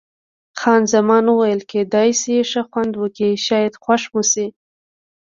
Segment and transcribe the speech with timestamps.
[0.59, 4.47] خان زمان وویل: کېدای شي ښه خوند وکړي، شاید خوښ مو شي.